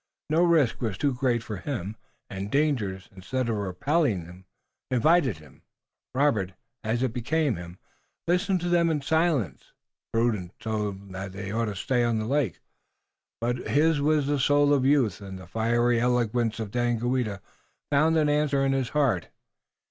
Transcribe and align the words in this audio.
No 0.31 0.41
risk 0.43 0.81
was 0.81 0.97
too 0.97 1.13
great 1.13 1.43
for 1.43 1.57
him, 1.57 1.95
and 2.27 2.49
dangers, 2.49 3.07
instead 3.15 3.47
of 3.47 3.55
repelling, 3.57 4.45
invited 4.89 5.37
him. 5.37 5.61
Robert, 6.15 6.53
as 6.83 7.07
became 7.09 7.55
him, 7.55 7.77
listened 8.27 8.61
to 8.61 8.69
them 8.69 8.89
in 8.89 9.03
silence. 9.03 9.73
Prudence 10.11 10.53
told 10.59 10.95
him 10.95 11.11
that 11.11 11.33
they 11.33 11.51
ought 11.51 11.65
to 11.65 11.75
stay 11.75 12.03
on 12.03 12.17
the 12.17 12.25
lake, 12.25 12.61
but 13.39 13.57
his 13.57 14.01
was 14.01 14.25
the 14.25 14.39
soul 14.39 14.73
of 14.73 14.85
youth, 14.85 15.21
and 15.21 15.37
the 15.37 15.45
fiery 15.45 16.01
eloquence 16.01 16.59
of 16.59 16.71
Daganoweda 16.71 17.39
found 17.91 18.17
an 18.17 18.27
answer 18.27 18.65
in 18.65 18.71
his 18.71 18.89
heart. 18.89 19.27